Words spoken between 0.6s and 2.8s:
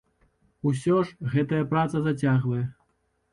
Усё ж гэтая праца зацягвае.